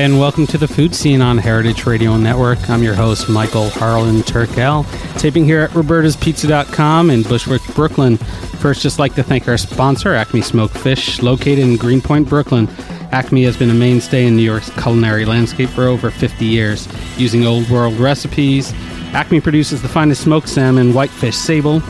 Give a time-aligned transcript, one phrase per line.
[0.00, 2.70] Hi, and welcome to the Food Seen on Heritage Radio Network.
[2.70, 4.86] I'm your host, Michael Harlan Turkel,
[5.18, 8.16] taping here at roberta'spizza.com in Bushwick, Brooklyn.
[8.16, 12.66] First, just like to thank our sponsor, Acme Smoked Fish, located in Greenpoint, Brooklyn.
[13.12, 17.44] Acme has been a mainstay in New York's culinary landscape for over 50 years, using
[17.44, 18.72] old world recipes.
[19.12, 21.80] Acme produces the finest smoked salmon, whitefish, sable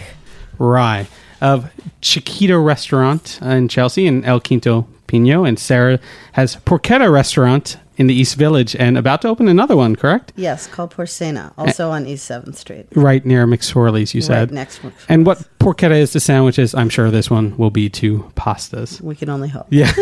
[0.59, 1.07] Rye
[1.41, 5.44] of Txikito Restaurant in Chelsea and El Quinto Pino.
[5.46, 6.00] And Sara
[6.34, 10.34] has Porchetta Restaurant in the East Village and about to open another one, correct?
[10.35, 12.88] Yes, called Porsena, also on East 7th Street.
[12.94, 14.50] Right near McSorley's, you said.
[14.50, 17.90] Right next to And what porchetta is to sandwiches, I'm sure this one will be
[17.91, 19.00] to pastas.
[19.00, 19.68] We can only hope.
[19.69, 19.94] Yeah.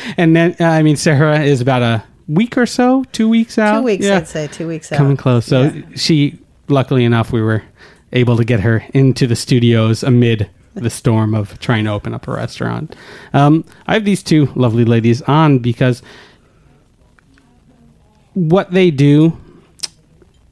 [0.16, 3.80] and then, uh, I mean, Sara is about a week or so, two weeks out.
[3.80, 4.18] Two weeks, Yeah.
[4.18, 4.98] I'd say, two weeks out.
[4.98, 5.46] Coming close.
[5.46, 5.82] So Yeah.
[5.96, 7.62] she, luckily enough, we were
[8.12, 12.28] able to get her into the studios amid the storm of trying to open up
[12.28, 12.94] a restaurant.
[13.32, 16.02] Um, I have these two lovely ladies on because
[18.34, 19.38] what they do,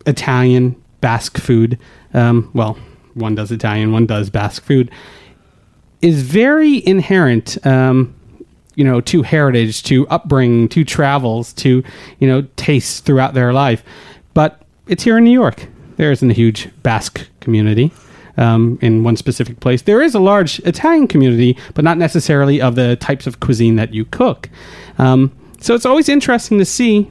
[0.07, 1.79] Italian, Basque food,
[2.15, 2.77] um, well,
[3.15, 4.91] one does Italian, one does Basque food,
[6.03, 7.65] is very inherent.
[7.67, 8.15] Um,
[8.75, 11.83] you know, to heritage, to upbringing, to travels, to
[12.21, 13.83] you know, tastes throughout their life.
[14.35, 15.67] But it's here in New York.
[15.97, 17.93] There isn't a huge Basque community
[18.39, 19.83] um, in one specific place.
[19.83, 23.93] There is a large Italian community, but not necessarily of the types of cuisine that
[23.93, 24.49] you cook.
[24.97, 27.11] Um, so it's always interesting to see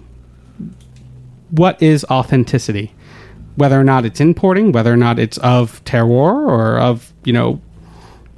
[1.51, 2.93] what is authenticity,
[3.55, 7.61] whether or not it's importing, whether or not it's of terroir or of you know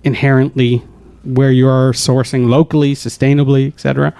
[0.04, 0.78] inherently
[1.24, 4.14] where you're sourcing locally, sustainably, etc.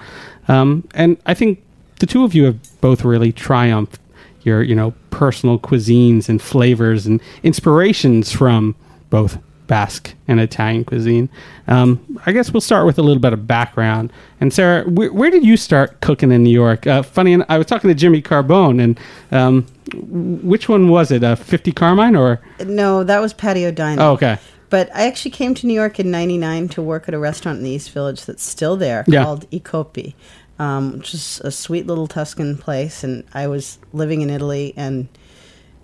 [0.48, 1.62] Um, and I think
[1.98, 3.98] the two of you have both really triumphed
[4.42, 8.74] your you know personal cuisines and flavors and inspirations from
[9.10, 11.28] both Basque and Italian cuisine.
[11.68, 14.12] Um, I guess we'll start with a little bit of background.
[14.40, 16.88] And Sara, where, where did you start cooking in New York?
[16.88, 18.98] Uh, funny, I was talking to Jimmy Carbone, and
[19.30, 21.22] um, which one was it?
[21.22, 22.40] Uh, Fifty Carmine or?
[22.64, 24.00] No, that was patio dining.
[24.00, 24.38] Oh, okay.
[24.70, 27.64] But I actually came to New York in 99 to work at a restaurant in
[27.64, 29.24] the East Village that's still there Yeah.
[29.24, 30.14] called I Coppi,
[30.60, 33.02] um, which is a sweet little Tuscan place.
[33.02, 35.08] And I was living in Italy and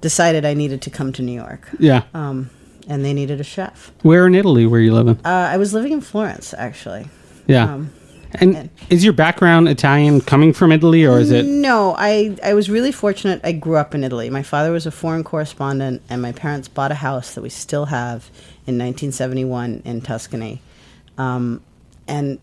[0.03, 1.69] decided I needed to come to New York.
[1.79, 2.03] Yeah.
[2.13, 2.51] Um,
[2.87, 3.91] and they needed a chef.
[4.03, 5.19] Where in Italy were you living?
[5.25, 7.09] Uh, I was living in Florence, actually.
[7.47, 7.73] Yeah.
[7.73, 7.93] Um,
[8.35, 11.47] and is your background Italian coming from Italy or is it?
[11.47, 13.41] No, I I was really fortunate.
[13.45, 14.29] I grew up in Italy.
[14.29, 17.87] My father was a foreign correspondent, and my parents bought a house that we still
[17.87, 18.27] have
[18.67, 20.61] in 1971 in Tuscany.
[21.17, 21.63] Um,
[22.07, 22.39] and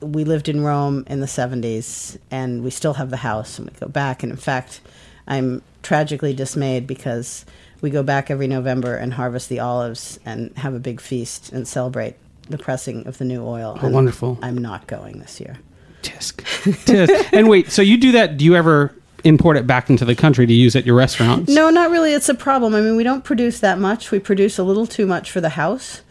[0.00, 3.76] we lived in Rome in the 70s and we still have the house and we
[3.78, 4.22] go back.
[4.22, 4.80] And in fact,
[5.26, 7.44] I'm tragically dismayed because
[7.80, 11.66] we go back every November and harvest the olives and have a big feast and
[11.66, 12.16] celebrate
[12.48, 13.78] the pressing of the new oil.
[13.80, 14.38] Oh, And wonderful.
[14.42, 15.58] I'm not going this year.
[16.02, 16.42] Tisk.
[16.84, 17.28] Tisk.
[17.32, 18.36] and wait, so you do that?
[18.36, 21.52] Do you ever import it back into the country to use at your restaurants?
[21.52, 22.12] No, not really.
[22.14, 22.74] It's a problem.
[22.74, 24.10] I mean, we don't produce that much.
[24.10, 26.02] We produce a little too much for the house.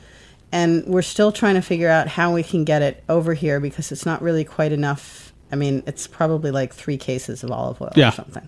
[0.51, 3.91] And we're still trying to figure out how we can get it over here because
[3.91, 5.33] it's not really quite enough.
[5.51, 8.09] I mean, it's probably like three cases of olive oil Yeah.
[8.09, 8.47] or something.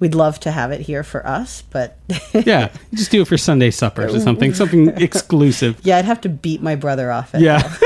[0.00, 1.96] We'd love to have it here for us, but
[2.34, 5.78] Yeah, just do it for Sunday suppers or something, something exclusive.
[5.84, 7.40] yeah, I'd have to beat my brother off it.
[7.42, 7.60] Yeah.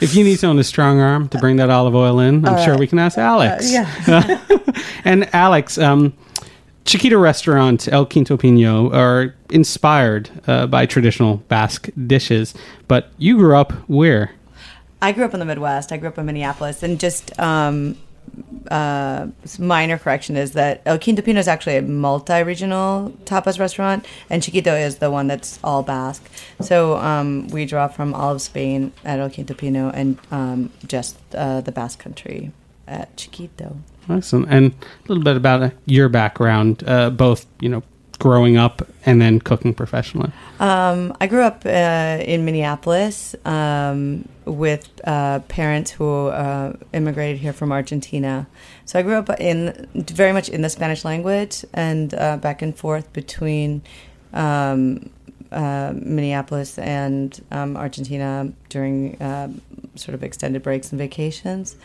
[0.00, 2.78] if you need someone to strong arm to bring that olive oil in, I'm sure
[2.78, 3.64] we can ask Alex.
[3.74, 4.60] Uh, yeah.
[5.04, 6.12] And Alex, um,
[6.88, 12.54] Txikito Restaurant, El Quinto Pino are inspired uh, by traditional Basque dishes,
[12.86, 14.32] but you grew up where?
[15.02, 15.92] I grew up in the Midwest.
[15.92, 17.98] I grew up in Minneapolis, and just um,
[18.70, 19.26] uh,
[19.58, 24.74] minor correction is that El Quinto Pino is actually a multi-regional tapas restaurant, and Txikito
[24.82, 26.26] is the one that's all Basque.
[26.62, 31.18] So um, we draw from all of Spain at El Quinto Pino, and um, just
[31.34, 32.50] uh, the Basque Country
[32.86, 33.76] at Txikito.
[34.08, 34.46] Awesome.
[34.48, 37.82] And a little bit about uh, your background, uh, both, you know,
[38.18, 40.32] growing up and then cooking professionally.
[40.58, 47.52] Um, I grew up uh, in Minneapolis um, with uh, parents who uh, immigrated here
[47.52, 48.46] from Argentina.
[48.86, 52.76] So I grew up in very much in the Spanish language and uh, back and
[52.76, 53.82] forth between
[54.32, 55.10] um,
[55.52, 59.50] uh, Minneapolis and um, Argentina during uh,
[59.94, 61.76] sort of extended breaks and vacations.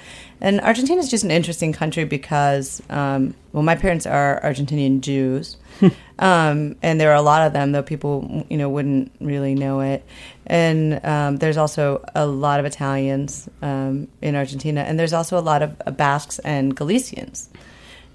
[0.41, 5.57] And Argentina is just an interesting country because, um, well, my parents are Argentinian Jews.
[6.19, 9.81] Um, and there are a lot of them, though people, you know, wouldn't really know
[9.81, 10.05] it.
[10.45, 15.41] And um, there's also a lot of Italians um, in Argentina, and there's also a
[15.41, 17.49] lot of uh, Basques and Galicians.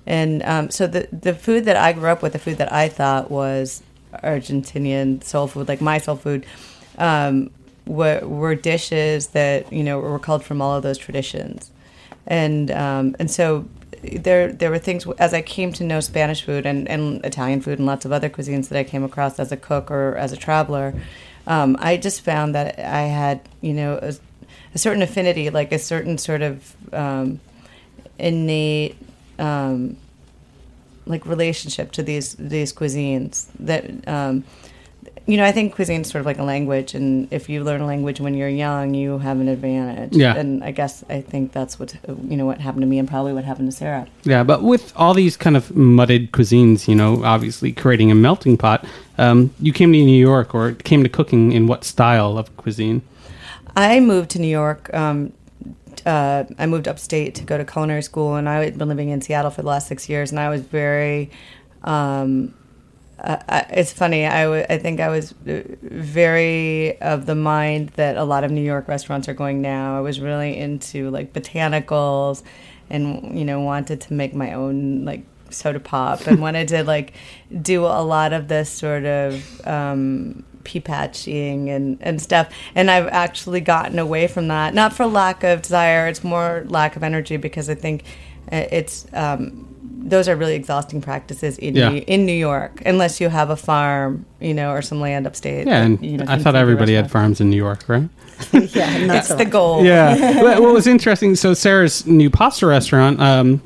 [0.06, 2.88] And um, so the the food that I grew up with, the food that I
[2.88, 3.82] thought was
[4.22, 6.46] Argentinian soul food, like my soul food,
[6.98, 7.50] um,
[7.86, 11.70] were, were dishes that you know were called from all of those traditions,
[12.26, 13.66] and um, and so
[14.02, 17.78] there there were things as I came to know Spanish food and, and Italian food
[17.78, 20.36] and lots of other cuisines that I came across as a cook or as a
[20.36, 20.94] traveler.
[21.46, 24.14] Um, I just found that I had you know a,
[24.74, 27.40] a certain affinity, like a certain sort of um,
[28.18, 28.96] innate
[29.38, 29.96] um,
[31.08, 34.44] like relationship to these these cuisines that um,
[35.26, 37.80] you know I think cuisine is sort of like a language, and if you learn
[37.80, 40.14] a language when you're young, you have an advantage.
[40.14, 40.36] Yeah.
[40.36, 43.32] and I guess I think that's what you know what happened to me, and probably
[43.32, 44.06] what happened to Sara.
[44.24, 48.56] Yeah, but with all these kind of mudded cuisines, you know, obviously creating a melting
[48.56, 48.84] pot,
[49.16, 53.02] um, you came to New York or came to cooking in what style of cuisine?
[53.76, 54.92] I moved to New York.
[54.92, 55.32] Um,
[56.06, 59.20] uh, I moved upstate to go to culinary school, and I had been living in
[59.20, 60.30] Seattle for the last six years.
[60.30, 61.30] And I was very,
[61.84, 62.54] um,
[63.18, 64.26] uh, it's funny.
[64.26, 68.62] I, w- I think I was very of the mind that a lot of New
[68.62, 69.96] York restaurants are going now.
[69.98, 72.42] I was really into like botanicals,
[72.90, 77.14] and you know wanted to make my own like soda pop, and wanted to like
[77.62, 79.66] do a lot of this sort of.
[79.66, 82.50] Um, pea patching and, and stuff.
[82.74, 86.96] And I've actually gotten away from that, not for lack of desire, it's more lack
[86.96, 88.02] of energy because I think
[88.52, 89.64] uh, it's, um,
[90.00, 91.90] those are really exhausting practices in, Yeah.
[91.90, 95.66] New, in New York, unless you have a farm, you know, or some land upstate.
[95.66, 98.08] Yeah, and you know, I thought everybody had farms in New York, right?
[98.52, 99.84] yeah, not That's so the goal.
[99.84, 100.42] Yeah.
[100.42, 103.60] what, what was interesting, so Sara's new pasta restaurant, um,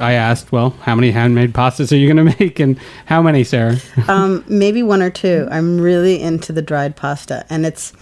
[0.00, 2.60] I asked, well, how many handmade pastas are you going to make?
[2.60, 3.76] And how many, Sara?
[4.08, 5.48] um, maybe one or two.
[5.50, 7.92] I'm really into the dried pasta, and it's.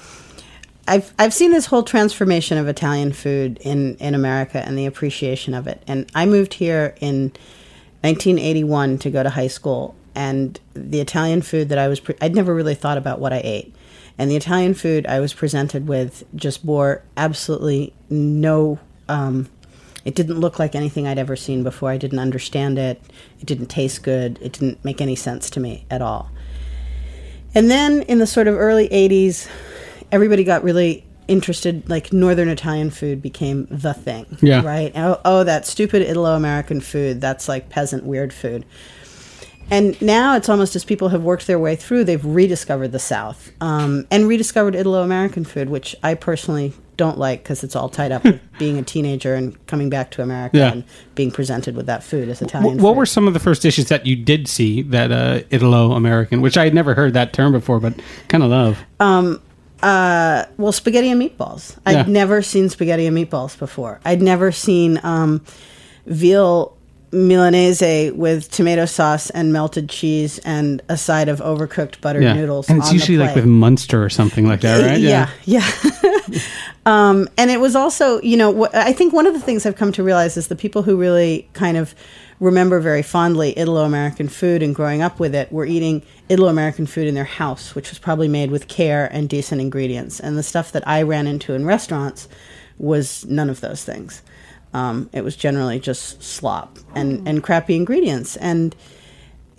[0.88, 5.54] I've I've seen this whole transformation of Italian food in in America and the appreciation
[5.54, 5.82] of it.
[5.86, 7.30] And I moved here in
[8.00, 12.34] 1981 to go to high school, and the Italian food that I was pre- I'd
[12.34, 13.72] never really thought about what I ate,
[14.18, 18.80] and the Italian food I was presented with just bore absolutely no.
[19.08, 19.48] Um,
[20.04, 21.90] it didn't look like anything I'd ever seen before.
[21.90, 23.00] I didn't understand it.
[23.40, 24.38] It didn't taste good.
[24.42, 26.30] It didn't make any sense to me at all.
[27.54, 29.48] And then in the sort of early 80s,
[30.10, 31.88] everybody got really interested.
[31.88, 34.38] Like Northern Italian food became the thing.
[34.40, 34.64] Yeah.
[34.64, 34.92] Right?
[34.96, 37.20] Oh, oh that stupid Italo American food.
[37.20, 38.64] That's like peasant weird food.
[39.70, 43.52] And now it's almost as people have worked their way through, they've rediscovered the South
[43.60, 48.12] um, and rediscovered Italo American food, which I personally don't like because it's all tied
[48.12, 50.72] up with being a teenager and coming back to America Yeah.
[50.72, 50.84] and
[51.14, 52.96] being presented with that food as Italian what food.
[52.98, 56.56] were some of the first dishes that you did see that uh, Italo American, which
[56.56, 57.94] I had never heard that term before, but
[58.28, 58.78] kind of love?
[59.82, 61.76] Uh, well, spaghetti and meatballs.
[61.84, 64.00] I'd never seen spaghetti and meatballs before.
[64.04, 65.44] I'd never seen um,
[66.06, 66.71] veal
[67.12, 72.32] milanese with tomato sauce and melted cheese and a side of overcooked buttered Yeah.
[72.34, 72.68] noodles.
[72.68, 74.98] and it's usually like with Munster or something like that, right?
[75.00, 75.68] Yeah, yeah.
[76.86, 79.76] um, and it was also, you know, wh- I think one of the things I've
[79.76, 81.94] come to realize is the people who really kind of
[82.40, 86.86] remember very fondly Italo American food and growing up with it were eating Italo American
[86.86, 90.18] food in their house, which was probably made with care and decent ingredients.
[90.18, 92.26] And the stuff that I ran into in restaurants
[92.78, 94.22] was none of those things.
[94.74, 98.36] Um, it was generally just slop and, and crappy ingredients.
[98.36, 98.74] And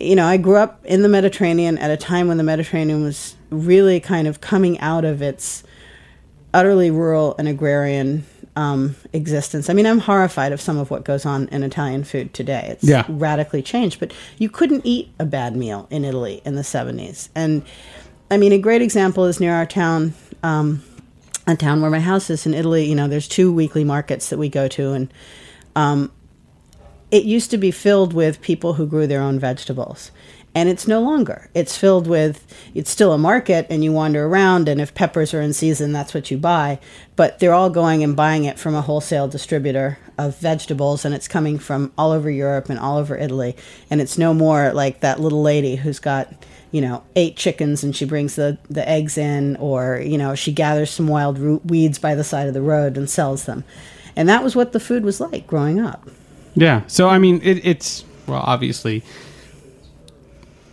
[0.00, 3.36] you know, I grew up in the Mediterranean at a time when the Mediterranean was
[3.50, 5.62] really kind of coming out of its
[6.52, 8.24] utterly rural and agrarian
[8.56, 9.68] um, existence.
[9.70, 12.68] I mean, I'm horrified of some of what goes on in Italian food today.
[12.70, 13.04] It's Yeah.
[13.08, 17.28] radically changed, but you couldn't eat a bad meal in Italy in the 70s.
[17.34, 17.62] And
[18.30, 20.82] I mean, a great example is near our town, um,
[21.46, 22.86] a town where my house is in Italy.
[22.86, 25.12] You know, there's two weekly markets that we go to, and
[25.76, 26.12] um,
[27.10, 30.10] it used to be filled with people who grew their own vegetables
[30.54, 34.68] and it's no longer it's filled with it's still a market and you wander around
[34.68, 36.78] and if peppers are in season that's what you buy
[37.16, 41.28] but they're all going and buying it from a wholesale distributor of vegetables and it's
[41.28, 43.56] coming from all over Europe and all over Italy
[43.90, 46.32] and it's no more like that little lady who's got
[46.74, 50.50] you know eight chickens and she brings the the eggs in or you know she
[50.50, 53.62] gathers some wild root weeds by the side of the road and sells them
[54.16, 56.08] and that was what the food was like growing up
[56.56, 56.82] Yeah.
[56.86, 59.02] So I mean, it, it's well, obviously,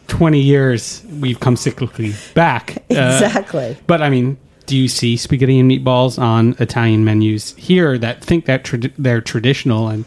[0.07, 2.77] twenty years we've come cyclically back.
[2.91, 7.97] Uh, exactly but I mean, do you see spaghetti and meatballs on Italian menus here
[7.97, 10.05] that think that trad- they're traditional and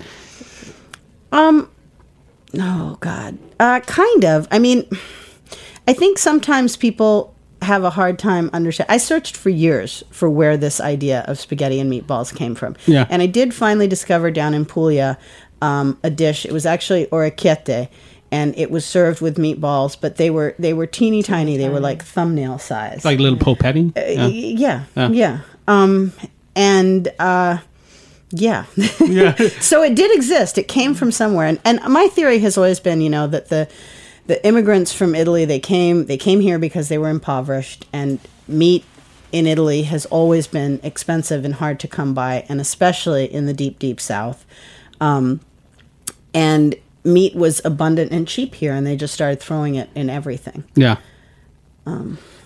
[1.32, 1.68] Um,
[2.58, 4.46] oh God, uh, kind of.
[4.50, 4.86] I mean,
[5.86, 8.92] I think sometimes people have a hard time understanding.
[8.94, 12.76] I searched for years for where this idea of spaghetti and meatballs came from.
[12.86, 13.06] Yeah.
[13.10, 15.18] and I did finally discover down in Puglia
[15.62, 16.44] um, a dish.
[16.44, 17.88] It was actually orecchiette.
[18.30, 21.56] And it was served with meatballs, but they were they were teeny tiny.
[21.56, 23.04] They were like thumbnail size.
[23.04, 23.96] like little polpetti?
[23.96, 24.84] Uh, Yeah.
[24.96, 25.38] yeah, yeah.
[25.68, 26.12] Um,
[26.56, 27.58] and uh,
[28.30, 28.64] yeah.
[29.00, 29.36] Yeah.
[29.60, 30.58] so it did exist.
[30.58, 33.68] It came from somewhere, and, and my theory has always been, you know, that the
[34.26, 38.84] the immigrants from Italy they came they came here because they were impoverished, and meat
[39.32, 43.54] in Italy has always been expensive and hard to come by, and especially in the
[43.54, 44.44] deep deep south.
[45.00, 45.40] Um,
[46.32, 50.64] and meat was abundant and cheap here, and they just started throwing it in everything.
[50.74, 50.98] Yeah.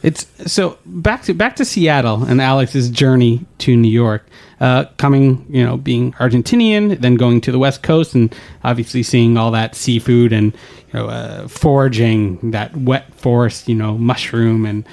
[0.02, 4.26] It's so back to back to Seattle and Alex's journey to New York.
[4.60, 9.36] Uh, coming, you know, being Argentinian, then going to the West Coast, and obviously seeing
[9.36, 10.52] all that seafood and
[10.92, 14.84] you know, uh, foraging that wet forest, you know, mushroom and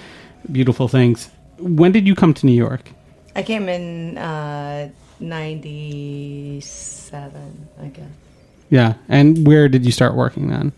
[0.52, 1.32] beautiful things.
[1.58, 2.92] When did you come to New York?
[3.36, 8.06] I came in uh, 97, I guess.
[8.70, 10.72] Yeah, and where did you start working then?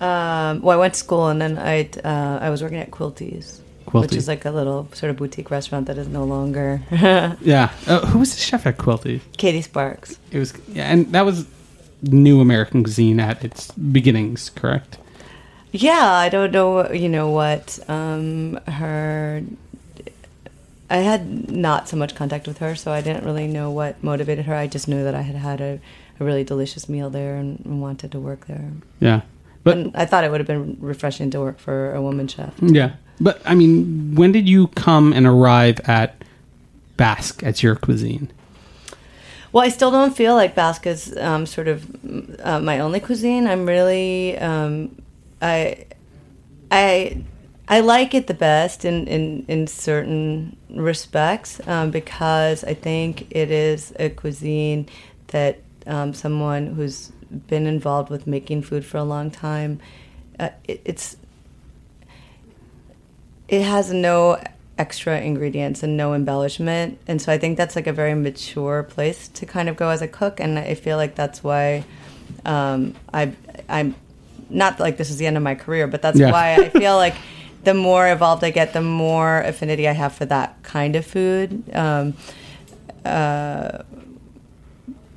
[0.00, 3.60] Um, well, I went to school and then I uh, I was working at Quilty's,
[3.92, 6.82] which is like a little sort of boutique restaurant that is no longer.
[7.40, 9.20] Yeah, uh, who was the chef at Quilty?
[9.36, 10.18] Katy Sparks.
[10.30, 11.46] It was, yeah, and that was
[12.02, 14.98] new American cuisine at its beginnings, correct?
[15.72, 19.42] Yeah, I don't know, you know what um, her.
[20.90, 24.44] I had not so much contact with her, so I didn't really know what motivated
[24.46, 24.54] her.
[24.54, 25.80] I just knew that I had had a,
[26.20, 28.70] a really delicious meal there and, and wanted to work there.
[29.00, 29.22] Yeah,
[29.64, 32.54] but and I thought it would have been refreshing to work for a woman chef.
[32.60, 32.92] Yeah.
[33.20, 36.22] But I mean, when did you come and arrive at
[36.96, 38.30] Basque as your cuisine?
[39.52, 41.86] Well, I still don't feel like Basque is um, sort of
[42.42, 43.46] uh, my only cuisine.
[43.46, 45.00] I'm really, um,
[45.40, 45.86] I,
[46.70, 47.22] I,
[47.68, 53.50] I like it the best in in, in certain respects um, because I think it
[53.50, 54.88] is a cuisine
[55.28, 59.80] that um, someone who's been involved with making food for a long time,
[60.38, 61.16] uh, it, it's
[63.48, 64.42] it has no
[64.78, 66.98] extra ingredients and no embellishment.
[67.06, 70.02] And so i think that's like a very mature place to kind of go as
[70.02, 70.40] a cook.
[70.40, 71.84] And i feel like that's why
[72.44, 73.32] um, I,
[73.68, 73.94] i'm
[74.50, 76.30] not like this is the end of my career but that's Yeah.
[76.30, 77.14] why i feel like
[77.64, 81.62] the more evolved i get the more affinity i have for that kind of food.
[81.74, 82.14] Um,
[83.04, 83.82] uh,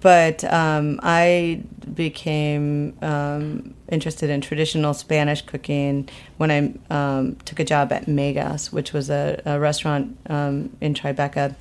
[0.02, 1.64] but um, I
[1.96, 8.72] became um, interested in traditional Spanish cooking when I um, took a job at Meigas,
[8.72, 11.56] which was a, a restaurant um, in Tribeca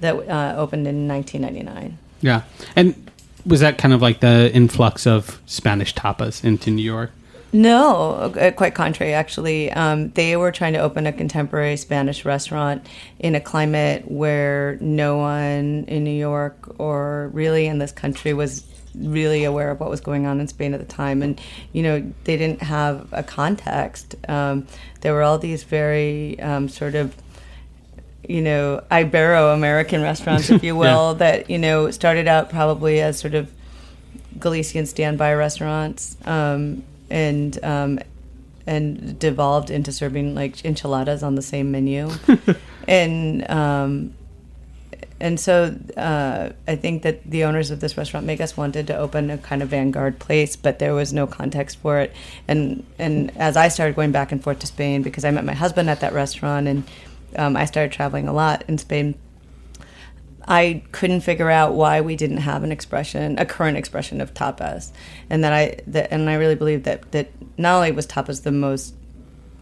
[0.00, 1.98] that uh, opened in 1999.
[2.20, 2.42] Yeah.
[2.76, 3.10] And
[3.46, 7.12] was that kind of like the influx of Spanish tapas into New York?
[7.52, 9.72] No, uh, quite contrary, actually.
[9.72, 12.86] Um, they were trying to open a contemporary Spanish restaurant
[13.18, 18.64] in a climate where no one in New York or really in this country was
[18.94, 21.22] really aware of what was going on in Spain at the time.
[21.22, 21.40] And,
[21.72, 24.14] you know, they didn't have a context.
[24.28, 24.66] Um,
[25.00, 27.14] there were all these very um, sort of
[28.28, 31.18] you know, Ibero American restaurants, if you will, yeah.
[31.18, 33.50] that, you know, started out probably as sort of
[34.38, 36.16] Galician standby restaurants.
[36.24, 37.98] Um, and um,
[38.66, 42.10] and devolved into serving like enchiladas on the same menu,
[42.88, 44.14] and um,
[45.20, 49.30] and so uh, I think that the owners of this restaurant, Meigas, wanted to open
[49.30, 52.14] a kind of vanguard place, but there was no context for it.
[52.48, 55.54] And and as I started going back and forth to Spain, because I met my
[55.54, 56.84] husband at that restaurant, and
[57.36, 59.14] um, I started traveling a lot in Spain
[60.50, 64.90] I couldn't figure out why we didn't have an expression, a current expression of tapas,
[65.30, 68.50] and that I that, and I really believe that that not only was tapas the
[68.50, 68.94] most,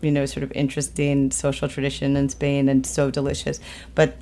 [0.00, 3.60] you know, sort of interesting social tradition in Spain and so delicious,
[3.94, 4.16] but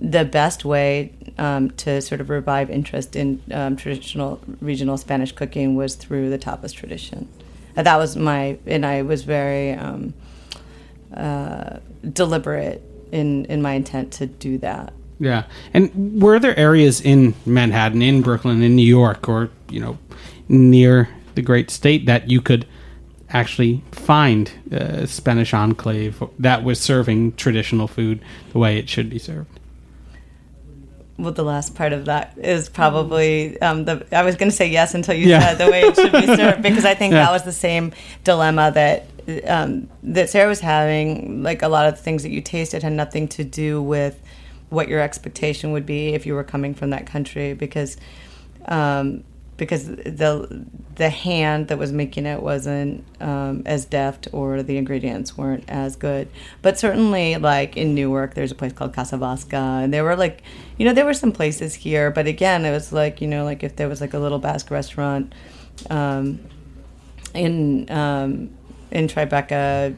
[0.00, 5.76] the best way um, to sort of revive interest in um, traditional regional Spanish cooking
[5.76, 7.28] was through the tapas tradition.
[7.76, 10.14] And that was my, and I was very um,
[11.14, 14.94] uh, deliberate in in my intent to do that.
[15.20, 15.44] Yeah.
[15.74, 19.98] And were there areas in Manhattan, in Brooklyn, in New York, or, you know,
[20.48, 22.66] near the great state that you could
[23.30, 28.20] actually find a Spanish enclave that was serving traditional food
[28.52, 29.58] the way it should be served?
[31.18, 34.06] Well, the last part of that is probably um, the.
[34.12, 35.40] I was going to say yes until you yeah.
[35.40, 37.24] said the way it should be served because I think yeah.
[37.24, 39.08] that was the same dilemma that
[39.44, 41.42] um, that Sara was having.
[41.42, 44.22] Like a lot of the things that you tasted had nothing to do with
[44.70, 47.96] what your expectation would be if you were coming from that country because
[48.66, 49.24] um,
[49.58, 55.36] because the the hand that was making it wasn't um, as deft or the ingredients
[55.36, 56.28] weren't as good.
[56.62, 60.42] But certainly, like in Newark, there's a place called Casa Vasca, and there were like,
[60.78, 63.62] you know, there were some places here, but again, it was like, you know, like
[63.62, 65.34] if there was like a little Basque restaurant
[65.90, 66.38] um,
[67.34, 68.50] in um,
[68.90, 69.96] in Tribeca,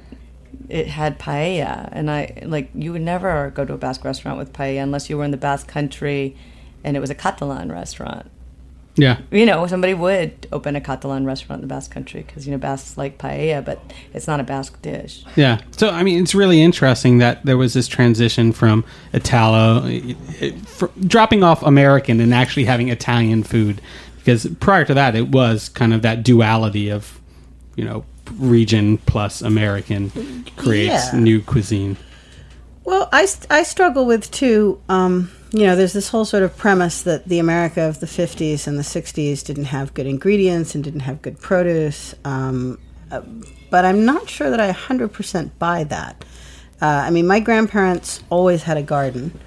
[0.68, 4.53] it had paella, and I like you would never go to a Basque restaurant with
[4.53, 6.37] paella unless you were in the Basque country,
[6.85, 8.31] and it was a Catalan restaurant.
[8.96, 12.53] Yeah, you know somebody would open a Catalan restaurant in the Basque country because you
[12.53, 13.81] know Basques like paella, but
[14.12, 15.25] it's not a Basque dish.
[15.37, 19.88] Yeah, so I mean it's really interesting that there was this transition from Italo,
[21.07, 23.81] dropping off American and actually having Italian food
[24.18, 27.20] because prior to that it was kind of that duality of
[27.77, 28.05] you know
[28.38, 30.11] region plus American
[30.57, 31.19] creates yeah.
[31.19, 31.97] new cuisine.
[32.85, 34.81] Well, I, I struggle with too.
[34.88, 38.66] Um, you know, there's this whole sort of premise that the America of the 50s
[38.66, 42.14] and the 60s didn't have good ingredients and didn't have good produce.
[42.25, 42.79] Um,
[43.11, 43.23] uh,
[43.71, 46.25] but I'm not sure that I 100% buy that.
[46.81, 49.38] Uh, I mean, my grandparents always had a garden.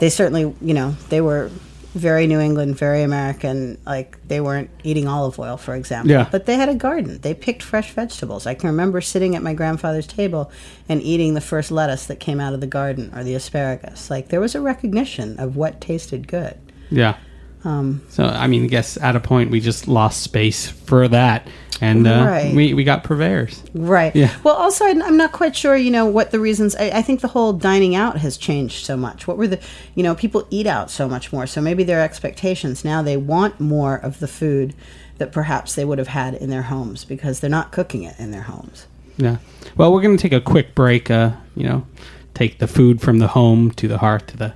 [0.00, 1.50] They certainly, you know, they were
[1.98, 3.78] very New England, very American.
[3.84, 6.10] Like they weren't eating olive oil, for example.
[6.10, 6.28] Yeah.
[6.30, 7.18] But they had a garden.
[7.20, 8.46] They picked fresh vegetables.
[8.46, 10.50] I can remember sitting at my grandfather's table
[10.88, 14.10] and eating the first lettuce that came out of the garden or the asparagus.
[14.10, 16.58] Like there was a recognition of what tasted good.
[16.90, 17.16] Yeah.
[17.64, 21.46] Um, so I mean, I guess at a point we just lost space for that
[21.80, 22.54] and uh, right.
[22.54, 23.62] we, we got purveyors.
[23.74, 24.14] Right.
[24.14, 24.36] Yeah.
[24.42, 26.74] Well, also, I'm not quite sure, you know, what the reasons.
[26.76, 29.26] I, I, think the whole dining out has changed so much.
[29.26, 29.60] What were the,
[29.94, 31.46] you know, people eat out so much more.
[31.46, 34.74] So maybe their expectations now they want more of the food
[35.18, 38.30] that perhaps they would have had in their homes because they're not cooking it in
[38.30, 38.86] their homes.
[39.16, 39.38] Yeah.
[39.76, 41.10] Well, we're going to take a quick break.
[41.10, 41.86] Uh, you know,
[42.34, 44.54] take the food from the home to the hearth to the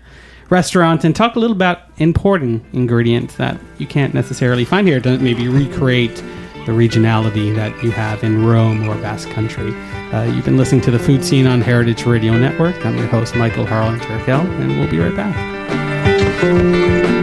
[0.53, 5.19] restaurant and talk a little about importing ingredients that you can't necessarily find here to
[5.19, 6.15] maybe recreate
[6.67, 9.75] the regionality that you have in Rome or Basque Country.
[10.13, 12.85] Uh, you've been listening to the Food Seen on Heritage Radio Network.
[12.85, 17.22] I'm your host, Michael Harlan Turkel, and we'll be right back.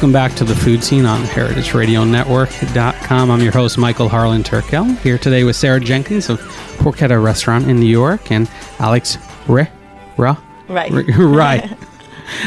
[0.00, 3.30] Welcome back to the Food Seen on heritageradionetwork.com.
[3.30, 6.40] I'm your host, Michael Harlan Turkel, here today with Sara Jenkins of
[6.78, 9.68] Porchetta Restaurant in New York and Alex Re,
[10.16, 10.90] Ra, Right.
[10.90, 11.70] Re- right.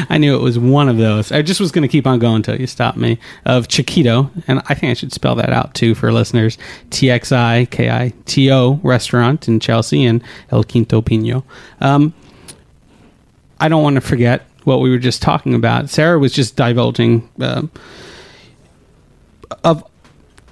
[0.10, 1.32] I knew it was one of those.
[1.32, 3.20] I just was going to keep on going until you stopped me.
[3.46, 6.58] Of Txikito, and I think I should spell that out too for listeners.
[6.90, 11.44] T X I K I T O restaurant in Chelsea and El Quinto Pino.
[11.82, 12.16] Um,
[13.60, 15.90] I don't want to forget what we were just talking about.
[15.90, 17.72] Sara was just divulging um
[19.64, 19.84] of.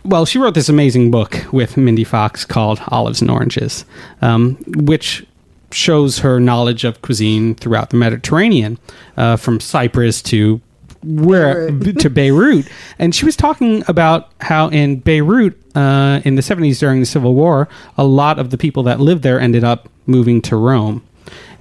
[0.03, 3.85] Well, she wrote this amazing book with Mindy Fox called Olives and Oranges,
[4.23, 5.23] um, which
[5.71, 8.79] shows her knowledge of cuisine throughout the Mediterranean,
[9.15, 10.59] uh, from Cyprus to
[11.03, 11.99] where Beirut.
[11.99, 12.67] to Beirut.
[12.99, 17.33] And she was talking about how in Beirut uh, in the 70s during the Civil
[17.35, 21.03] War, a lot of the people that lived there ended up moving to Rome.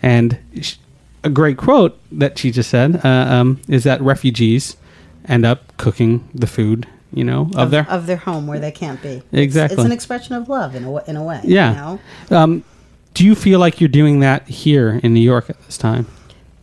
[0.02, 0.76] And sh-
[1.22, 4.76] a great quote that she just said uh, um, is that refugees
[5.26, 8.72] end up cooking the food, you know, of, of, their of their home where they
[8.72, 9.22] can't be.
[9.32, 9.76] Exactly.
[9.76, 11.40] It's, an expression of love in a, in a way.
[11.44, 11.70] Yeah.
[11.70, 12.36] You know?
[12.36, 12.64] Um,
[13.14, 16.06] do you feel like you're doing that here in New York at this time?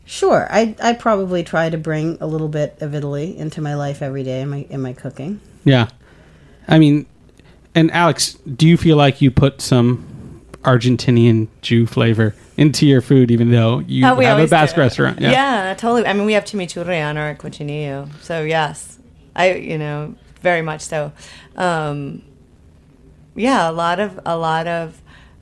[0.06, 0.48] Sure.
[0.50, 4.24] I, I probably try to bring a little bit of Italy into my life every
[4.24, 5.42] day in my in my cooking.
[5.66, 5.90] Yeah.
[6.68, 7.06] I mean,
[7.76, 10.07] and Alex, do you feel like you put some
[10.64, 14.82] Argentinian Jew flavor into your food, even though you Oh, we have a Basque do.
[14.82, 15.20] restaurant?
[15.22, 15.74] Yeah.
[15.78, 16.06] totally.
[16.06, 18.98] I mean, we have chimichurri on our cochinillo, so yes,
[19.36, 21.12] I you know very much so.
[21.56, 22.22] Um,
[23.36, 25.02] yeah, a lot of a lot of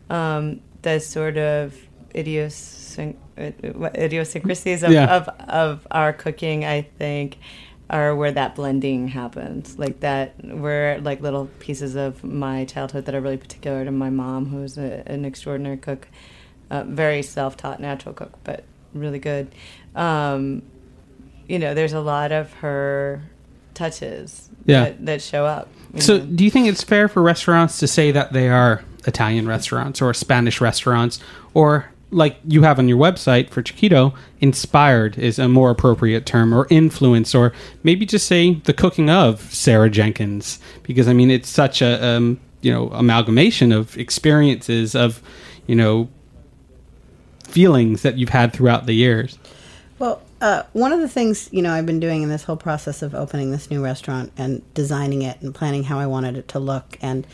[0.09, 1.73] um, the sort of
[2.17, 3.51] uh,
[3.95, 5.15] idiosyncrasies of, Yeah.
[5.15, 7.37] of of our cooking, I think.
[7.87, 13.13] Are where that blending happens, like that, where like little pieces of my childhood that
[13.13, 16.07] are really particular to my mom, who's a, an extraordinary cook,
[16.71, 18.63] uh, very self-taught natural cook, but
[18.95, 19.53] really good.
[19.95, 20.63] Um,
[21.47, 23.21] you know, there's a lot of her
[23.75, 24.85] touches Yeah.
[24.85, 25.69] that, that show up.
[25.99, 26.25] So, know.
[26.25, 30.11] do you think it's fair for restaurants to say that they are Italian restaurants or
[30.15, 31.19] Spanish restaurants,
[31.53, 36.53] or like you have on your website for Txikito, inspired is a more appropriate term,
[36.53, 37.51] or influence, or
[37.83, 42.39] maybe just say the cooking of Sara Jenkins, because I mean it's such a um,
[42.61, 45.21] you know amalgamation of experiences of
[45.67, 46.07] you know
[47.43, 49.37] feelings that you've had throughout the years.
[49.99, 53.01] Well, uh, one of the things you know I've been doing in this whole process
[53.01, 56.59] of opening this new restaurant and designing it and planning how I wanted it to
[56.59, 57.27] look, and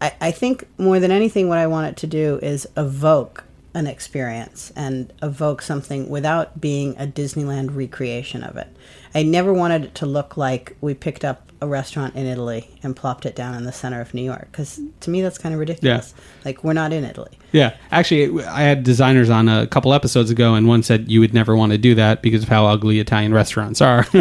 [0.00, 3.86] I, I think more than anything, what I want it to do is evoke an
[3.86, 8.68] experience and evoke something without being a Disneyland recreation of it.
[9.14, 12.96] I never wanted it to look like we picked up a restaurant in Italy and
[12.96, 15.58] plopped it down in the center of New York, because to me that's kind of
[15.60, 16.14] ridiculous.
[16.44, 17.38] Like we're not in Italy.
[17.52, 21.34] Yeah, actually, I had designers on a couple episodes ago, and one said you would
[21.34, 24.06] never want to do that because of how ugly Italian restaurants are.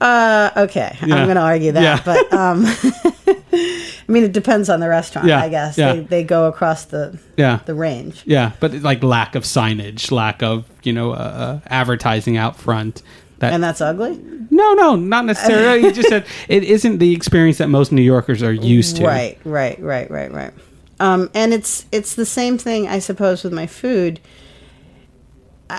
[0.00, 1.14] Uh, okay, Yeah.
[1.16, 2.00] I'm going to argue that, Yeah.
[2.04, 2.66] but um,
[4.08, 5.28] I mean, it depends on the restaurant.
[5.28, 5.94] Yeah, I guess yeah.
[5.94, 8.22] they, they go across the yeah, the range.
[8.26, 13.02] yeah, but like lack of signage, lack of you know uh, uh, advertising out front.
[13.38, 15.82] That And that's ugly, no, no, not necessarily.
[15.82, 19.04] you just said it isn't the experience that most New Yorkers are used to.
[19.04, 19.38] right?
[19.44, 20.52] Right, right, right, right.
[21.00, 24.20] Um, and it's it's the same thing, I suppose, with my food.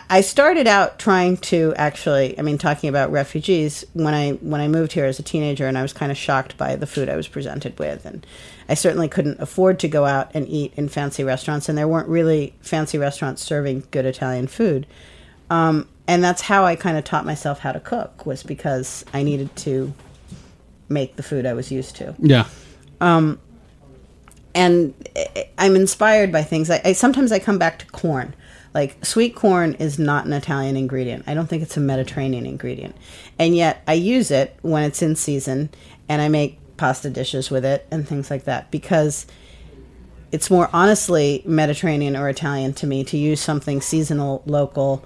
[0.10, 4.67] I- started out trying to actually, I mean, talking about refugees when I when I
[4.67, 7.15] moved here as a teenager, and I was kind of shocked by the food I
[7.15, 8.25] was presented with, and
[8.69, 12.08] I certainly couldn't afford to go out and eat in fancy restaurants, and there weren't
[12.10, 14.88] really fancy restaurants serving good Italian food.
[15.49, 19.23] Um, and that's how I kind of taught myself how to cook was because I
[19.23, 19.93] needed to
[20.89, 22.45] make the food I was used to Yeah,
[24.53, 26.69] and I- I'm inspired by things.
[26.69, 28.34] I, I sometimes I come back to corn.
[28.76, 31.24] Like sweet corn is not an Italian ingredient.
[31.26, 32.96] I don't think it's a Mediterranean ingredient,
[33.40, 35.70] and yet I use it when it's in season,
[36.08, 39.26] and I make pasta dishes with it and things like that because
[40.34, 45.06] it's more honestly Mediterranean or Italian to me to use something seasonal, local,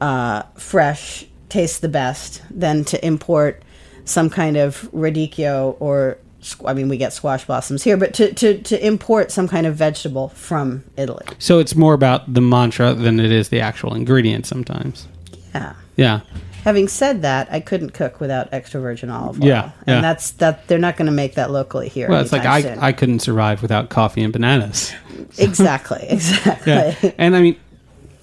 [0.00, 3.62] uh, fresh, tastes the best than to import
[4.04, 6.18] some kind of radicchio or
[6.64, 9.74] I mean we get squash blossoms here, but to, to, to import some kind of
[9.74, 11.24] vegetable from Italy.
[11.38, 14.46] so it's more about the mantra than it is the actual ingredient.
[14.46, 15.08] Sometimes.
[15.54, 15.74] Yeah.
[15.96, 16.20] Yeah,
[16.66, 19.46] Having said that, I couldn't cook without extra virgin olive oil.
[19.46, 20.00] Yeah, and yeah.
[20.00, 20.66] that's that.
[20.66, 22.08] They're not going to make that locally here.
[22.08, 22.80] well, it's like I soon.
[22.80, 24.92] I couldn't survive without coffee and bananas.
[25.38, 26.72] exactly, exactly.
[26.72, 27.12] yeah.
[27.18, 27.56] And I mean,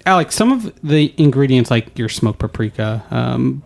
[0.05, 3.63] Alex, some of the ingredients like your smoked paprika um,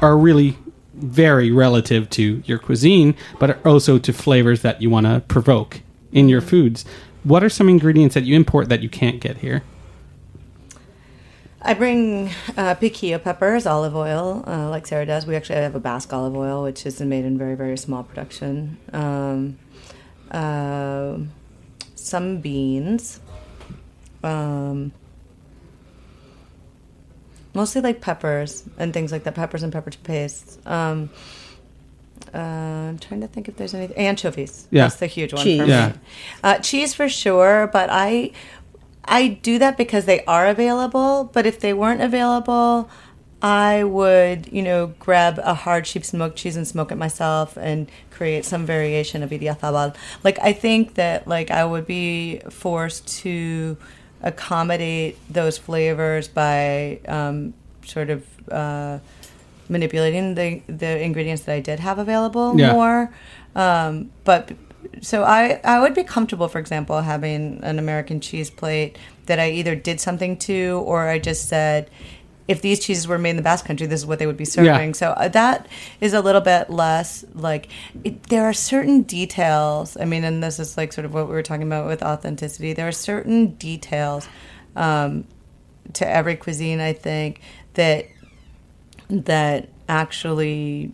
[0.00, 0.56] are really
[1.00, 5.80] very relative to your cuisine, but also to flavors that you want to provoke
[6.12, 6.84] in your foods.
[7.24, 9.62] What are some ingredients that you import that you can't get here?
[11.62, 15.26] I bring uh, piquillo peppers, olive oil, uh, like Sara does.
[15.26, 18.78] We actually have a Basque olive oil, which is made in very, very small production.
[18.94, 19.58] Um,
[20.30, 21.18] uh,
[21.94, 23.20] some beans.
[24.24, 24.92] Um,
[27.54, 30.58] mostly like peppers and things like that, peppers and pepper paste.
[30.66, 31.10] Um,
[32.34, 33.96] uh, I'm trying to think if there's anything.
[33.96, 34.68] Anchovies.
[34.70, 34.84] Yeah.
[34.84, 35.60] That's the huge one Cheese.
[35.62, 35.88] for Yeah.
[35.88, 35.94] me.
[36.44, 38.32] Uh, cheese for sure, but I
[39.04, 41.30] I do that because they are available.
[41.32, 42.88] But if they weren't available,
[43.42, 47.90] I would, you know, grab a hard sheep smoked cheese and smoke it myself and
[48.10, 49.96] create some variation of idiazabal.
[50.22, 53.76] Like I think that like I would be forced to
[54.22, 57.54] accommodate those flavors by um,
[57.84, 58.98] sort of uh,
[59.68, 62.72] manipulating the the ingredients that I did have available Yeah.
[62.72, 63.12] more.
[63.54, 64.52] Um, but
[65.02, 69.50] so I I would be comfortable, for example, having an American cheese plate that I
[69.50, 71.90] either did something to or I just said.
[72.50, 74.44] If these cheeses were made in the Basque Country, this is what they would be
[74.44, 74.94] serving.
[74.94, 75.68] So uh, that
[76.00, 77.68] is a little bit less like
[78.02, 79.96] it, there are certain details.
[79.96, 82.72] I mean, and this is like sort of what we were talking about with authenticity.
[82.72, 84.28] There are certain details
[84.74, 85.24] um,
[85.92, 87.40] to every cuisine, I think,
[87.74, 88.06] that
[89.08, 90.92] that actually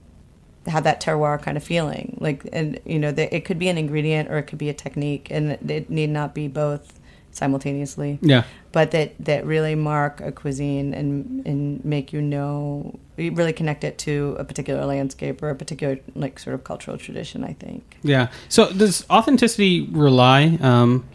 [0.67, 2.19] have that terroir kind of feeling.
[2.21, 4.75] Like, and you know, that it could be an ingredient or it could be a
[4.75, 7.01] technique, and it need not be both
[7.33, 8.19] simultaneously.
[8.23, 8.45] Yeah.
[8.77, 13.85] But that that really mark a cuisine and and make you know, you really connect
[13.85, 17.43] it to a particular landscape or a particular like sort of cultural tradition.
[17.43, 17.97] I think.
[18.03, 18.29] Yeah.
[18.51, 21.07] So does authenticity rely um,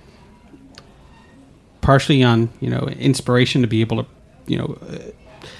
[1.82, 4.10] partially on you know inspiration to be able to
[4.47, 5.12] you know uh,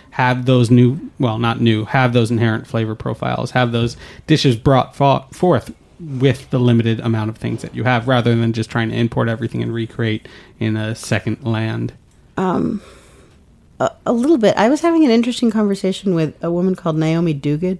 [0.10, 4.96] have those new well not new have those inherent flavor profiles have those dishes brought
[4.96, 8.96] forth with the limited amount of things that you have rather than just trying to
[8.96, 10.28] import everything and recreate
[10.60, 11.94] in a second land.
[12.38, 14.56] a, a little bit.
[14.58, 17.80] I was having an interesting conversation with a woman called Naomi Duguid,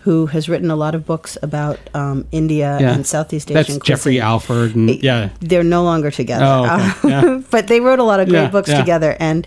[0.00, 2.94] who has written a lot of books about um, India Yeah.
[2.94, 4.22] and Southeast That's Asian Jeffrey cuisine.
[4.22, 5.30] Alford and yeah.
[5.40, 6.44] They're no longer together.
[6.44, 6.74] Oh, okay.
[6.74, 7.42] Uh, Yeah.
[7.50, 9.16] but they wrote a lot of great Yeah, books together.
[9.20, 9.46] And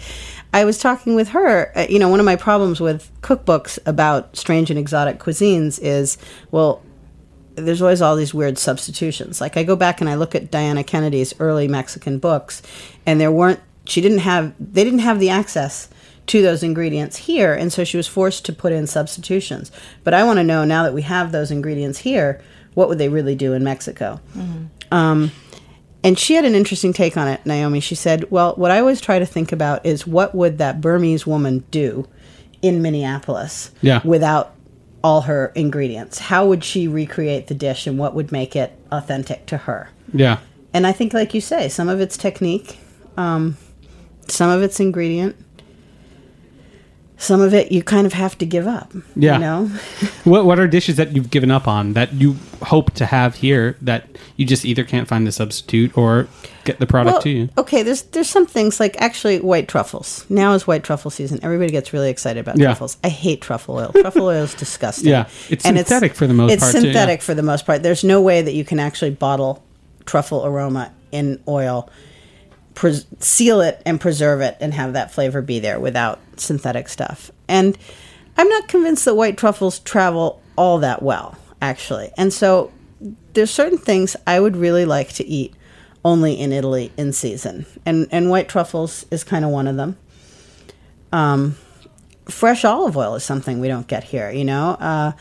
[0.53, 1.71] I was talking with her.
[1.75, 6.17] Uh, you know, one of my problems with cookbooks about strange and exotic cuisines is,
[6.51, 6.81] well,
[7.55, 9.39] there's always all these weird substitutions.
[9.41, 12.61] Like I go back and I look at Diana Kennedy's early Mexican books,
[13.05, 13.59] and there weren't.
[13.85, 14.53] She didn't have.
[14.59, 15.89] They didn't have the access
[16.27, 19.71] to those ingredients here, and so she was forced to put in substitutions.
[20.03, 22.41] But I want to know now that we have those ingredients here,
[22.73, 24.19] what would they really do in Mexico?
[24.91, 25.31] Um,
[26.03, 27.79] and she had an interesting take on it, Naomi.
[27.79, 31.27] She said, "Well, what I always try to think about is what would that Burmese
[31.27, 32.07] woman do
[32.61, 34.01] in Minneapolis Yeah.
[34.03, 34.54] without
[35.05, 36.17] all her ingredients?
[36.17, 40.39] How would she recreate the dish and what would make it authentic to her?" Yeah.
[40.73, 42.79] And I think, like you say, some of it's technique,
[43.15, 43.55] um,
[44.27, 45.35] some of it's ingredient,
[47.17, 48.91] some of it you kind of have to give up.
[49.15, 49.35] Yeah.
[49.35, 49.71] You know?
[50.25, 53.77] What what are dishes that you've given up on that you hope to have here
[53.81, 56.27] that you just either can't find the substitute or
[56.63, 57.49] get the product Well, to you?
[57.59, 60.25] okay, there's there's some things like actually white truffles.
[60.29, 61.39] Now is white truffle season.
[61.43, 62.65] Everybody gets really excited about Yeah.
[62.67, 62.97] truffles.
[63.03, 63.91] I hate truffle oil.
[63.93, 65.09] Truffle oil is disgusting.
[65.09, 66.83] Yeah, it's synthetic for the most it's part, too, yeah.
[66.85, 67.83] synthetic for the most part.
[67.83, 69.63] There's no way that you can actually bottle
[70.05, 71.87] truffle aroma in oil,
[72.75, 77.31] pres- seal it and preserve it, and have that flavor be there without synthetic stuff.
[77.47, 77.77] And
[78.37, 82.11] I'm not convinced that white truffles travel all that well, actually.
[82.17, 82.71] And so
[83.33, 85.53] there's certain things I would really like to eat
[86.03, 89.97] only in Italy in season, and and white truffles is kind of one of them.
[91.11, 91.57] Um,
[92.29, 94.29] fresh olive oil is something we don't get here.
[94.29, 95.13] You know, uh,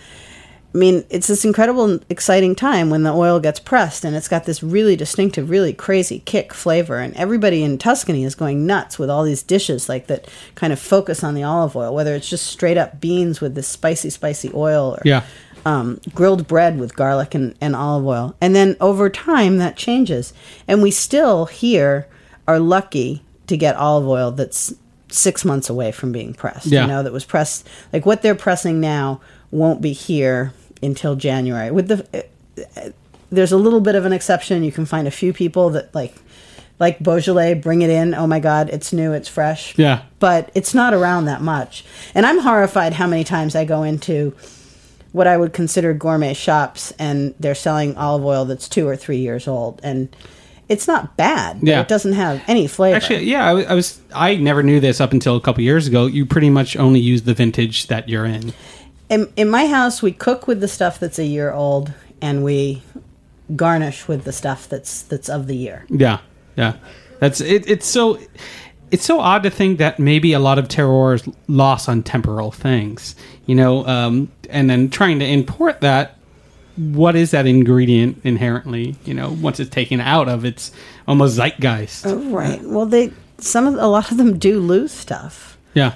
[0.74, 4.44] I mean, it's this incredible, exciting time when the oil gets pressed, and it's got
[4.44, 9.08] this really distinctive, really crazy kick flavor, and everybody in Tuscany is going nuts with
[9.08, 12.46] all these dishes like that kind of focus on the olive oil, whether it's just
[12.46, 15.22] straight up beans with this spicy, spicy oil, or Yeah.
[15.64, 18.34] um, grilled bread with garlic and, and olive oil.
[18.40, 20.32] And then over time, that changes.
[20.66, 22.08] And we still here
[22.48, 24.74] are lucky to get olive oil that's
[25.08, 26.66] six months away from being pressed.
[26.66, 26.82] Yeah.
[26.82, 29.20] You know, that was pressed, like what they're pressing now
[29.52, 31.70] won't be here until January.
[31.70, 32.24] With the,
[32.76, 32.90] uh,
[33.30, 34.62] there's a little bit of an exception.
[34.62, 36.14] You can find a few people that like,
[36.78, 38.14] like Beaujolais, bring it in.
[38.14, 40.02] Oh my God, it's new, it's fresh Yeah.
[40.18, 41.84] but it's not around that much.
[42.14, 44.34] And I'm horrified how many times I go into
[45.12, 49.18] what I would consider gourmet shops and they're selling olive oil that's two or three
[49.18, 49.80] years old.
[49.84, 50.08] And
[50.68, 51.58] it's not bad.
[51.62, 51.82] Yeah.
[51.82, 52.96] It doesn't have any flavor.
[52.96, 56.06] Actually, yeah, I, I was I never knew this up until a couple years ago.
[56.06, 58.52] You pretty much only use the vintage that you're in.
[59.08, 62.82] In, in my house, we cook with the stuff that's a year old and we
[63.54, 65.84] garnish with the stuff that's that's of the year.
[65.88, 66.20] Yeah,
[66.56, 66.76] yeah.
[67.20, 67.68] That's it.
[67.68, 68.18] It's so.
[68.90, 72.52] it's so odd to think that maybe a lot of terroir is lost on temporal
[72.52, 76.16] things, you know, um, and then trying to import that.
[76.76, 78.96] What is that ingredient inherently?
[79.04, 80.72] You know, once it's taken out of its
[81.06, 82.06] almost zeitgeist.
[82.06, 82.62] Oh, right.
[82.62, 85.94] Well, they some of a lot of them do lose stuff, Yeah,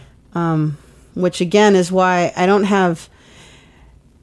[1.18, 3.08] which again is why I don't have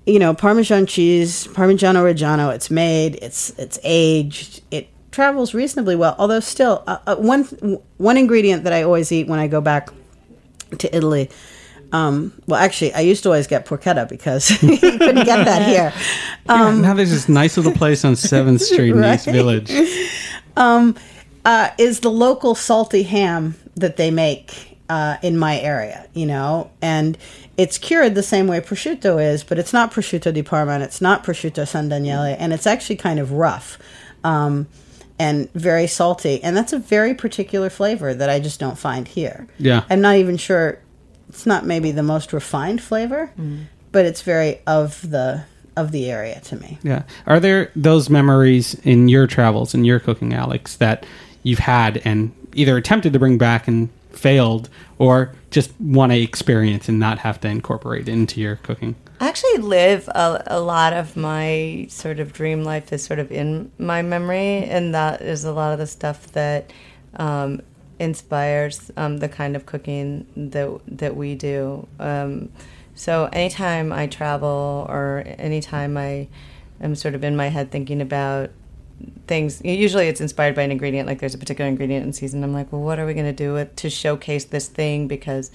[0.06, 2.54] you know Parmesan cheese, Parmigiano Reggiano.
[2.54, 6.16] It's made, it's it's aged, it travels reasonably well.
[6.20, 7.44] Although still, uh, uh, one
[7.98, 9.90] one ingredient that I always eat when I go back
[10.78, 11.30] to Italy.
[11.92, 15.94] Um, well, actually, I used to always get porchetta because you couldn't get that here.
[16.48, 19.34] Yeah, now there's this nice little place on Seventh Street in East Right.
[19.34, 19.72] Village.
[20.58, 26.70] uh, is the local salty ham that they make uh, in my area, you know,
[26.82, 27.18] and
[27.58, 31.02] it's cured the same way prosciutto is, but it's not prosciutto di Parma, and it's
[31.02, 33.80] not prosciutto San Daniele, and it's actually kind of rough
[34.24, 34.68] um,
[35.18, 39.48] and very salty, and that's a very particular flavor that I just don't find here.
[39.58, 39.84] Yeah.
[39.90, 40.80] I'm not even sure
[41.30, 43.32] it's not maybe the most refined flavor,
[43.92, 45.46] but it's very of the
[45.76, 46.80] of the area to me.
[46.84, 47.04] Yeah.
[47.26, 51.06] Are there those memories in your travels in your cooking, Alex, that
[51.44, 56.90] you've had and either attempted to bring back and failed, or just want to experience
[56.90, 58.96] and not have to incorporate into your cooking?
[59.20, 63.32] I actually live a, a lot of my sort of dream life is sort of
[63.32, 66.72] in my memory, and that is a lot of the stuff that
[67.16, 67.62] um,
[68.00, 71.88] inspires um, the kind of cooking that that we do.
[72.00, 72.50] Um,
[72.94, 76.28] so anytime I travel or anytime I
[76.82, 78.52] am sort of in my head thinking about
[79.28, 79.62] things.
[79.64, 82.44] Usually it's inspired by an ingredient like there's a particular ingredient in season.
[82.44, 85.08] I'm like well what are we going to do with, to showcase this thing?
[85.08, 85.52] Because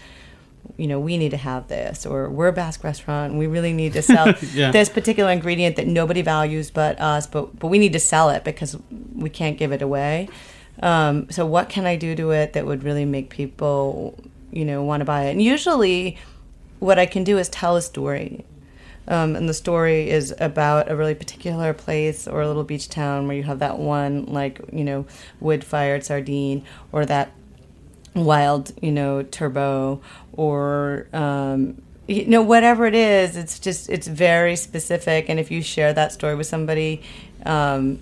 [0.76, 3.72] you know we need to have this or we're a basque restaurant and we really
[3.72, 4.70] need to sell Yeah.
[4.70, 8.44] this particular ingredient that nobody values but us but but we need to sell it
[8.44, 8.76] because
[9.14, 10.28] we can't give it away.
[10.82, 14.18] Um, so what can i do to it that would really make people
[14.52, 15.30] you know want to buy it?
[15.32, 16.18] And usually
[16.78, 18.44] what i can do is tell a story
[19.08, 23.26] um, and the story is about a really particular place or a little beach town
[23.26, 25.06] where you have that one like you know
[25.40, 27.32] wood fired sardine or that
[28.14, 30.00] wild you know turbot
[30.32, 35.28] or um, you know whatever it is it's just it's very specific.
[35.28, 37.02] And if you share that story with somebody
[37.46, 38.00] um,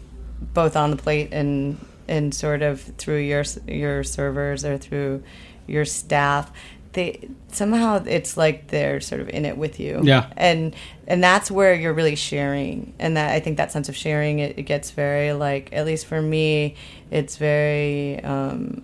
[0.55, 5.23] both on the plate and and sort of through your your servers or through
[5.67, 6.51] your staff
[6.93, 10.01] they somehow it's like they're sort of in it with you.
[10.03, 10.31] Yeah.
[10.37, 10.75] and
[11.07, 14.59] and that's where you're really sharing and that i think that sense of sharing it,
[14.59, 16.75] it gets very like at least for me
[17.11, 18.83] it's very um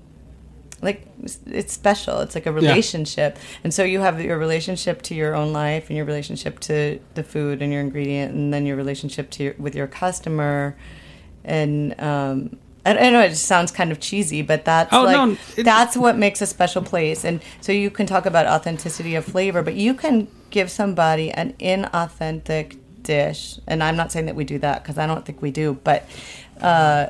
[0.84, 1.06] like
[1.46, 2.20] it's special.
[2.20, 3.38] It's like a relationship.
[3.64, 7.24] And so you have your relationship to your own life and your relationship to the
[7.24, 10.76] food and your ingredient and then your relationship to your, with your customer.
[11.42, 15.36] And um I, know it just sounds kind of cheesy, but that's Oh, like no,
[15.56, 17.24] it- that's what makes a special place.
[17.24, 21.54] And so you can talk about authenticity of flavor, but you can give somebody an
[21.54, 23.58] inauthentic dish.
[23.66, 26.06] And I'm not saying that we do that because I don't think we do, but
[26.60, 27.06] uh,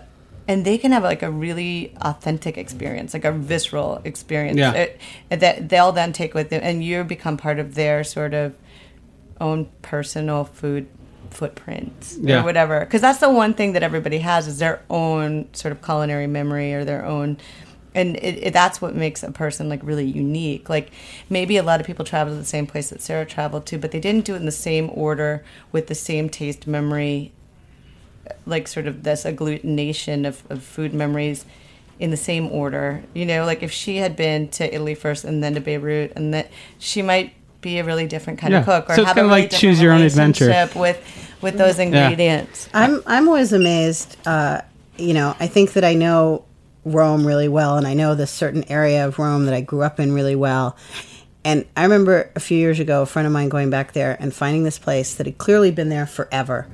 [0.46, 4.72] and they can have like a really authentic experience, like a visceral experience Yeah.
[4.72, 8.54] it- that they'll then take with them, and you become part of their sort of
[9.40, 10.86] own personal food
[11.34, 12.40] footprint Yeah.
[12.40, 15.82] or whatever because that's the one thing that everybody has is their own sort of
[15.82, 17.36] culinary memory or their own
[17.96, 20.90] and it, it, that's what makes a person like really unique like
[21.28, 23.90] maybe a lot of people travel to the same place that Sara traveled to but
[23.90, 27.32] they didn't do it in the same order with the same taste memory
[28.46, 31.44] like sort of this agglutination of, of food memories
[31.98, 33.02] in the same order.
[33.14, 36.32] You know, like if she had been to Italy first and then to Beirut, and
[36.34, 39.22] that she might be a really different kind of cook, or So it's have a
[39.22, 40.68] really like choose your own adventure.
[40.74, 42.68] with with those ingredients.
[42.74, 44.16] I'm I'm always amazed.
[44.26, 44.62] Uh,
[44.96, 46.44] you know, I think that I know
[46.84, 50.00] Rome really well, and I know this certain area of Rome that I grew up
[50.00, 50.76] in really well.
[51.44, 54.34] And I remember a few years ago, a friend of mine going back there and
[54.34, 56.66] finding this place that had clearly been there forever,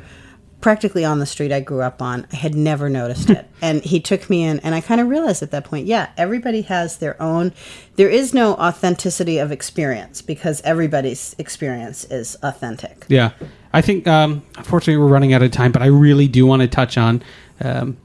[0.61, 2.27] practically on the street I grew up on.
[2.33, 5.43] I had never noticed it, and he took me in, and I kind of realized
[5.43, 7.53] at that point, yeah, everybody has their own.
[7.97, 13.07] There is no authenticity of experience because everybody's experience is authentic.
[13.09, 13.33] Yeah,
[13.73, 16.69] I think um, unfortunately we're running out of time, but I really do want to
[16.69, 17.23] touch on
[17.61, 17.97] um,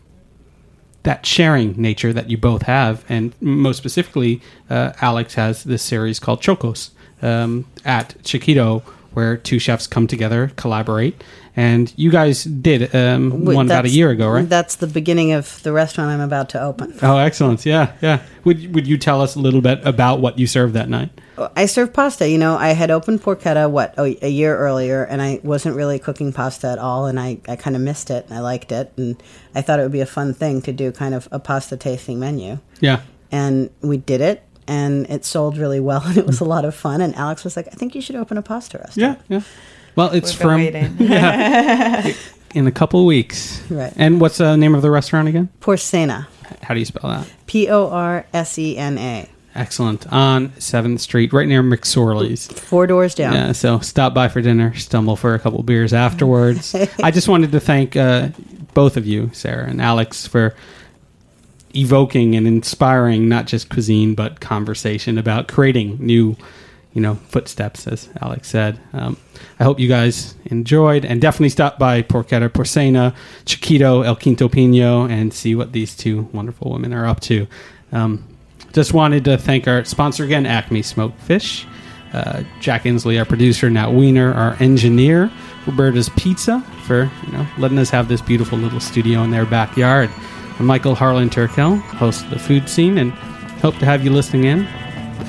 [1.04, 6.20] that sharing nature that you both have, and most specifically, uh, Alex has this series
[6.20, 6.92] called Txokos
[7.22, 8.84] um, at Txikito,
[9.16, 11.24] where two chefs come together, collaborate,
[11.56, 14.48] and you guys did um, one about a year ago, right?
[14.48, 16.98] That's the beginning of the restaurant I'm about to open.
[17.02, 17.66] Oh, excellent!
[17.66, 18.22] Yeah, yeah.
[18.44, 21.10] Would would you tell us a little bit about what you served that night?
[21.56, 22.30] I served pasta.
[22.30, 26.00] You know, I had opened Porchetta what a, a year earlier, and I wasn't really
[26.00, 28.94] cooking pasta at all, and I, I kind of missed it, and I liked it,
[28.96, 29.22] and
[29.54, 32.20] I thought it would be a fun thing to do, kind of a pasta tasting
[32.20, 32.60] menu.
[32.80, 33.02] Yeah,
[33.32, 36.76] And we did it, and it sold really well, and it was a lot of
[36.76, 37.02] fun.
[37.02, 39.44] And Alex was like, "I think you should open a pasta restaurant." Yeah, yeah.
[39.96, 40.98] Well, it's from waiting.
[42.54, 43.62] in a couple of weeks.
[43.70, 43.94] Right.
[43.96, 45.50] And what's the name of the restaurant again?
[45.62, 46.28] Porsena,
[46.64, 47.28] How do you spell that?
[47.48, 50.12] P O R S E N A, Excellent.
[50.12, 52.48] On 7th Street, right near McSorley's.
[52.48, 53.34] four doors down.
[53.34, 56.76] Yeah, so stop by for dinner, stumble for a couple beers afterwards.
[57.04, 58.30] I just wanted to thank uh,
[58.74, 60.54] both of you, Sara and Alex, for
[61.76, 66.36] evoking and inspiring not just cuisine but conversation about creating new,
[66.94, 68.80] you know, footsteps, as Alex said.
[68.94, 69.18] Um,
[69.60, 73.16] I hope you guys enjoyed and definitely stop by Porchetta Porsena,
[73.46, 77.48] Txikito, El Quinto Pino, and see what these two wonderful women are up to.
[77.92, 78.28] Um,
[78.74, 81.66] just wanted to thank our sponsor again, Acme Smoked Fish.
[82.14, 85.30] Uh, Jack insley our producer, Nat Weiner, our engineer,
[85.66, 90.10] Roberta's Pizza, for you know letting us have this beautiful little studio in their backyard.
[90.58, 93.12] I'm Michael Harlan Turkel, host of the Food Seen, and
[93.62, 94.66] hope to have you listening in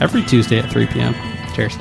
[0.00, 1.14] every Tuesday at 3 p.m.
[1.52, 1.76] Cheers.